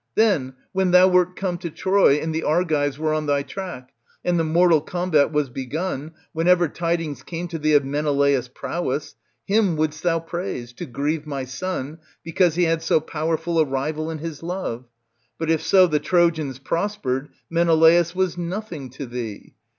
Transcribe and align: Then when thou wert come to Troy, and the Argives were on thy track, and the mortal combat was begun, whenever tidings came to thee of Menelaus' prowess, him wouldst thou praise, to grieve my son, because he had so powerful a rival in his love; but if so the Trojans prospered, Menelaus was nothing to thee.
Then 0.15 0.55
when 0.71 0.89
thou 0.89 1.07
wert 1.09 1.35
come 1.35 1.59
to 1.59 1.69
Troy, 1.69 2.15
and 2.15 2.33
the 2.33 2.41
Argives 2.41 2.97
were 2.97 3.13
on 3.13 3.27
thy 3.27 3.43
track, 3.43 3.91
and 4.25 4.39
the 4.39 4.43
mortal 4.43 4.81
combat 4.81 5.31
was 5.31 5.51
begun, 5.51 6.13
whenever 6.33 6.67
tidings 6.67 7.21
came 7.21 7.47
to 7.49 7.59
thee 7.59 7.73
of 7.75 7.85
Menelaus' 7.85 8.47
prowess, 8.47 9.15
him 9.45 9.75
wouldst 9.77 10.01
thou 10.01 10.17
praise, 10.19 10.73
to 10.73 10.87
grieve 10.87 11.27
my 11.27 11.43
son, 11.45 11.99
because 12.23 12.55
he 12.55 12.63
had 12.63 12.81
so 12.81 12.99
powerful 12.99 13.59
a 13.59 13.63
rival 13.63 14.09
in 14.09 14.17
his 14.17 14.41
love; 14.41 14.85
but 15.37 15.51
if 15.51 15.61
so 15.61 15.85
the 15.85 15.99
Trojans 15.99 16.57
prospered, 16.57 17.29
Menelaus 17.51 18.15
was 18.15 18.39
nothing 18.39 18.89
to 18.89 19.05
thee. 19.05 19.53